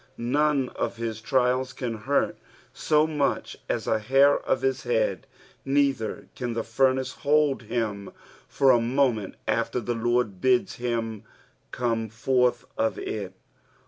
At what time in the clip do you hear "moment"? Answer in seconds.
8.81-9.35